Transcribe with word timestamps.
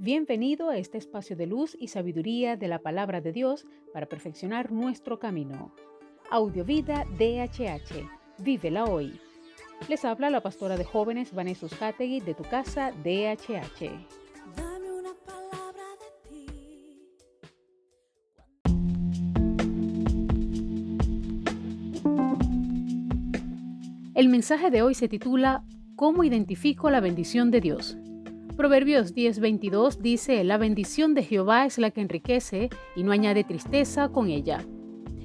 Bienvenido 0.00 0.70
a 0.70 0.76
este 0.76 0.96
espacio 0.96 1.34
de 1.34 1.48
luz 1.48 1.76
y 1.76 1.88
sabiduría 1.88 2.56
de 2.56 2.68
la 2.68 2.78
palabra 2.78 3.20
de 3.20 3.32
Dios 3.32 3.66
para 3.92 4.06
perfeccionar 4.06 4.70
nuestro 4.70 5.18
camino. 5.18 5.74
Audiovida 6.30 7.04
DHH. 7.18 8.08
Vívela 8.38 8.84
hoy. 8.84 9.18
Les 9.88 10.04
habla 10.04 10.30
la 10.30 10.40
pastora 10.40 10.76
de 10.76 10.84
jóvenes 10.84 11.34
Vanessa 11.34 11.66
Hategui 11.80 12.20
de 12.20 12.34
tu 12.34 12.44
casa 12.44 12.92
DHH. 12.92 13.90
Dame 14.56 14.92
una 14.92 15.14
palabra 15.26 15.82
de 15.98 16.12
ti. 16.30 16.46
El 24.14 24.28
mensaje 24.28 24.70
de 24.70 24.82
hoy 24.82 24.94
se 24.94 25.08
titula 25.08 25.64
¿Cómo 25.96 26.22
identifico 26.22 26.88
la 26.88 27.00
bendición 27.00 27.50
de 27.50 27.60
Dios? 27.60 27.98
Proverbios 28.58 29.14
10:22 29.14 29.98
dice, 29.98 30.42
La 30.42 30.58
bendición 30.58 31.14
de 31.14 31.22
Jehová 31.22 31.64
es 31.64 31.78
la 31.78 31.92
que 31.92 32.00
enriquece 32.00 32.70
y 32.96 33.04
no 33.04 33.12
añade 33.12 33.44
tristeza 33.44 34.08
con 34.08 34.30
ella. 34.30 34.66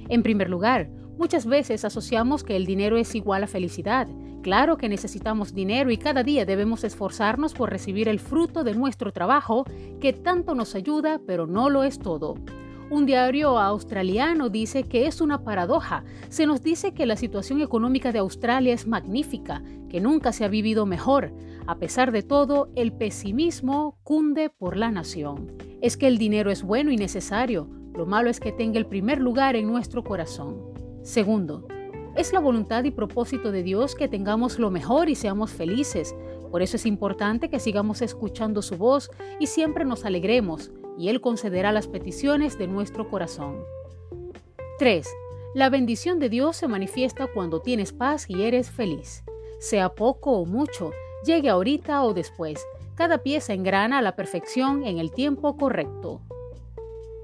En 0.08 0.22
primer 0.22 0.48
lugar, 0.48 0.88
muchas 1.18 1.44
veces 1.44 1.84
asociamos 1.84 2.44
que 2.44 2.54
el 2.54 2.64
dinero 2.64 2.96
es 2.96 3.12
igual 3.16 3.42
a 3.42 3.48
felicidad. 3.48 4.06
Claro 4.44 4.76
que 4.76 4.88
necesitamos 4.88 5.52
dinero 5.52 5.90
y 5.90 5.96
cada 5.96 6.22
día 6.22 6.46
debemos 6.46 6.84
esforzarnos 6.84 7.54
por 7.54 7.70
recibir 7.70 8.06
el 8.06 8.20
fruto 8.20 8.62
de 8.62 8.74
nuestro 8.74 9.12
trabajo, 9.12 9.64
que 10.00 10.12
tanto 10.12 10.54
nos 10.54 10.76
ayuda, 10.76 11.20
pero 11.26 11.48
no 11.48 11.70
lo 11.70 11.82
es 11.82 11.98
todo. 11.98 12.36
Un 12.90 13.06
diario 13.06 13.58
australiano 13.58 14.50
dice 14.50 14.84
que 14.84 15.06
es 15.06 15.22
una 15.22 15.42
paradoja. 15.42 16.04
Se 16.28 16.46
nos 16.46 16.62
dice 16.62 16.92
que 16.92 17.06
la 17.06 17.16
situación 17.16 17.62
económica 17.62 18.12
de 18.12 18.18
Australia 18.18 18.74
es 18.74 18.86
magnífica, 18.86 19.62
que 19.88 20.00
nunca 20.00 20.32
se 20.32 20.44
ha 20.44 20.48
vivido 20.48 20.84
mejor. 20.84 21.32
A 21.66 21.78
pesar 21.78 22.12
de 22.12 22.22
todo, 22.22 22.68
el 22.76 22.92
pesimismo 22.92 23.98
cunde 24.02 24.50
por 24.50 24.76
la 24.76 24.90
nación. 24.90 25.52
Es 25.80 25.96
que 25.96 26.06
el 26.06 26.18
dinero 26.18 26.50
es 26.50 26.62
bueno 26.62 26.90
y 26.90 26.96
necesario. 26.96 27.70
Lo 27.94 28.04
malo 28.04 28.28
es 28.28 28.38
que 28.38 28.52
tenga 28.52 28.78
el 28.78 28.86
primer 28.86 29.18
lugar 29.18 29.56
en 29.56 29.66
nuestro 29.66 30.04
corazón. 30.04 30.74
Segundo, 31.02 31.66
es 32.16 32.32
la 32.32 32.38
voluntad 32.38 32.84
y 32.84 32.90
propósito 32.90 33.50
de 33.50 33.62
Dios 33.62 33.94
que 33.94 34.08
tengamos 34.08 34.58
lo 34.58 34.70
mejor 34.70 35.08
y 35.08 35.14
seamos 35.14 35.52
felices. 35.52 36.14
Por 36.54 36.62
eso 36.62 36.76
es 36.76 36.86
importante 36.86 37.50
que 37.50 37.58
sigamos 37.58 38.00
escuchando 38.00 38.62
su 38.62 38.76
voz 38.76 39.10
y 39.40 39.48
siempre 39.48 39.84
nos 39.84 40.04
alegremos 40.04 40.70
y 40.96 41.08
Él 41.08 41.20
concederá 41.20 41.72
las 41.72 41.88
peticiones 41.88 42.58
de 42.58 42.68
nuestro 42.68 43.10
corazón. 43.10 43.64
3. 44.78 45.04
La 45.56 45.68
bendición 45.68 46.20
de 46.20 46.28
Dios 46.28 46.56
se 46.56 46.68
manifiesta 46.68 47.26
cuando 47.26 47.60
tienes 47.60 47.92
paz 47.92 48.26
y 48.28 48.44
eres 48.44 48.70
feliz. 48.70 49.24
Sea 49.58 49.96
poco 49.96 50.30
o 50.38 50.46
mucho, 50.46 50.92
llegue 51.26 51.48
ahorita 51.48 52.04
o 52.04 52.14
después, 52.14 52.64
cada 52.94 53.18
pieza 53.18 53.52
engrana 53.52 53.98
a 53.98 54.02
la 54.02 54.14
perfección 54.14 54.86
en 54.86 55.00
el 55.00 55.10
tiempo 55.10 55.56
correcto. 55.56 56.20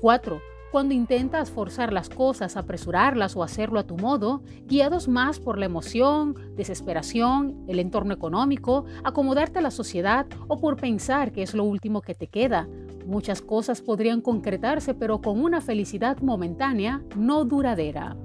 4. 0.00 0.42
Cuando 0.70 0.94
intentas 0.94 1.50
forzar 1.50 1.92
las 1.92 2.08
cosas, 2.08 2.56
apresurarlas 2.56 3.34
o 3.34 3.42
hacerlo 3.42 3.80
a 3.80 3.86
tu 3.88 3.96
modo, 3.96 4.42
guiados 4.66 5.08
más 5.08 5.40
por 5.40 5.58
la 5.58 5.66
emoción, 5.66 6.36
desesperación, 6.54 7.64
el 7.66 7.80
entorno 7.80 8.14
económico, 8.14 8.84
acomodarte 9.02 9.58
a 9.58 9.62
la 9.62 9.72
sociedad 9.72 10.26
o 10.46 10.60
por 10.60 10.76
pensar 10.76 11.32
que 11.32 11.42
es 11.42 11.54
lo 11.54 11.64
último 11.64 12.02
que 12.02 12.14
te 12.14 12.28
queda, 12.28 12.68
muchas 13.04 13.42
cosas 13.42 13.82
podrían 13.82 14.20
concretarse 14.20 14.94
pero 14.94 15.20
con 15.20 15.42
una 15.42 15.60
felicidad 15.60 16.20
momentánea, 16.20 17.02
no 17.16 17.44
duradera. 17.44 18.16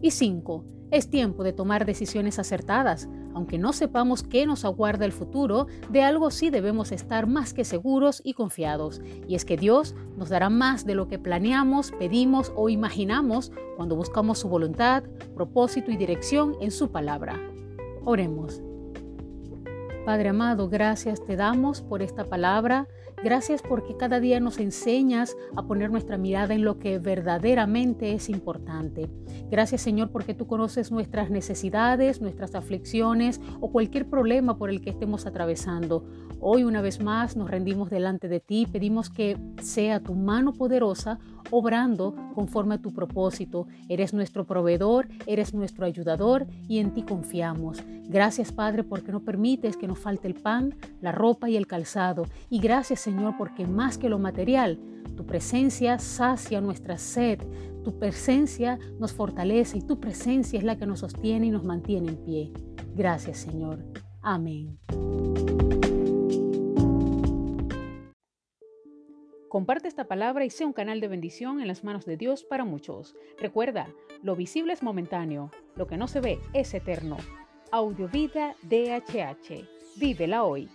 Y 0.00 0.12
5. 0.12 0.64
Es 0.90 1.10
tiempo 1.10 1.44
de 1.44 1.52
tomar 1.52 1.84
decisiones 1.84 2.38
acertadas, 2.38 3.06
aunque 3.34 3.58
no 3.58 3.72
sepamos 3.72 4.22
qué 4.22 4.46
nos 4.46 4.64
aguarda 4.64 5.04
el 5.04 5.12
futuro, 5.12 5.66
de 5.90 6.02
algo 6.02 6.30
sí 6.30 6.50
debemos 6.50 6.92
estar 6.92 7.26
más 7.26 7.54
que 7.54 7.64
seguros 7.64 8.20
y 8.24 8.34
confiados, 8.34 9.00
y 9.26 9.34
es 9.34 9.44
que 9.44 9.56
Dios 9.56 9.94
nos 10.16 10.28
dará 10.28 10.50
más 10.50 10.84
de 10.84 10.94
lo 10.94 11.08
que 11.08 11.18
planeamos, 11.18 11.92
pedimos 11.92 12.52
o 12.56 12.68
imaginamos 12.68 13.52
cuando 13.76 13.96
buscamos 13.96 14.38
su 14.38 14.48
voluntad, 14.48 15.04
propósito 15.34 15.90
y 15.90 15.96
dirección 15.96 16.56
en 16.60 16.70
su 16.70 16.90
palabra. 16.90 17.40
Oremos. 18.04 18.62
Padre 20.04 20.30
amado, 20.30 20.68
gracias 20.68 21.24
te 21.24 21.36
damos 21.36 21.80
por 21.80 22.02
esta 22.02 22.24
palabra. 22.24 22.88
Gracias 23.24 23.62
porque 23.62 23.96
cada 23.96 24.18
día 24.18 24.40
nos 24.40 24.58
enseñas 24.58 25.36
a 25.56 25.62
poner 25.62 25.92
nuestra 25.92 26.18
mirada 26.18 26.54
en 26.54 26.64
lo 26.64 26.80
que 26.80 26.98
verdaderamente 26.98 28.14
es 28.14 28.28
importante. 28.28 29.08
Gracias 29.48 29.80
Señor 29.80 30.10
porque 30.10 30.34
tú 30.34 30.48
conoces 30.48 30.90
nuestras 30.90 31.30
necesidades, 31.30 32.20
nuestras 32.20 32.56
aflicciones 32.56 33.40
o 33.60 33.70
cualquier 33.70 34.08
problema 34.08 34.56
por 34.56 34.70
el 34.70 34.80
que 34.80 34.90
estemos 34.90 35.24
atravesando. 35.26 36.04
Hoy 36.40 36.64
una 36.64 36.80
vez 36.80 37.00
más 37.00 37.36
nos 37.36 37.48
rendimos 37.48 37.90
delante 37.90 38.26
de 38.26 38.40
ti, 38.40 38.66
pedimos 38.66 39.08
que 39.08 39.36
sea 39.60 40.00
tu 40.00 40.14
mano 40.14 40.52
poderosa 40.52 41.20
obrando 41.50 42.14
conforme 42.34 42.76
a 42.76 42.78
tu 42.78 42.92
propósito. 42.92 43.68
Eres 43.88 44.12
nuestro 44.12 44.44
proveedor, 44.44 45.06
eres 45.26 45.54
nuestro 45.54 45.86
ayudador 45.86 46.46
y 46.68 46.78
en 46.78 46.92
ti 46.94 47.02
confiamos. 47.02 47.84
Gracias 48.08 48.52
Padre 48.52 48.82
porque 48.82 49.12
no 49.12 49.20
permites 49.20 49.76
que 49.76 49.86
nos 49.86 49.98
falte 49.98 50.26
el 50.28 50.34
pan, 50.34 50.74
la 51.00 51.12
ropa 51.12 51.48
y 51.48 51.56
el 51.56 51.66
calzado. 51.66 52.26
Y 52.50 52.58
gracias 52.58 53.06
Señor 53.12 53.34
porque 53.36 53.66
más 53.66 53.98
que 53.98 54.08
lo 54.08 54.18
material, 54.18 54.78
tu 55.16 55.26
presencia 55.26 55.98
sacia 55.98 56.62
nuestra 56.62 56.96
sed, 56.96 57.40
tu 57.84 57.98
presencia 57.98 58.78
nos 58.98 59.12
fortalece 59.12 59.76
y 59.78 59.82
tu 59.82 60.00
presencia 60.00 60.58
es 60.58 60.64
la 60.64 60.78
que 60.78 60.86
nos 60.86 61.00
sostiene 61.00 61.48
y 61.48 61.50
nos 61.50 61.62
mantiene 61.62 62.08
en 62.08 62.24
pie. 62.24 62.52
Gracias 62.94 63.36
Señor. 63.40 63.84
Amén. 64.22 64.78
Comparte 69.50 69.88
esta 69.88 70.08
palabra 70.08 70.46
y 70.46 70.50
sea 70.50 70.66
un 70.66 70.72
canal 70.72 71.02
de 71.02 71.08
bendición 71.08 71.60
en 71.60 71.68
las 71.68 71.84
manos 71.84 72.06
de 72.06 72.16
Dios 72.16 72.44
para 72.44 72.64
muchos. 72.64 73.14
Recuerda, 73.38 73.88
lo 74.22 74.36
visible 74.36 74.72
es 74.72 74.82
momentáneo, 74.82 75.50
lo 75.76 75.86
que 75.86 75.98
no 75.98 76.08
se 76.08 76.22
ve 76.22 76.38
es 76.54 76.72
eterno. 76.72 77.18
Audiovida 77.70 78.56
DHH. 78.62 79.68
Vívela 79.98 80.44
hoy. 80.44 80.70